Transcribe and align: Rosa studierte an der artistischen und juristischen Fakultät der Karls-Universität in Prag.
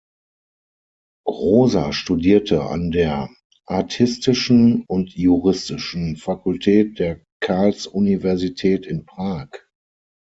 Rosa 1.27 1.93
studierte 1.93 2.63
an 2.65 2.89
der 2.89 3.29
artistischen 3.67 4.83
und 4.87 5.13
juristischen 5.13 6.15
Fakultät 6.15 6.97
der 6.97 7.21
Karls-Universität 7.39 8.87
in 8.87 9.05
Prag. 9.05 9.49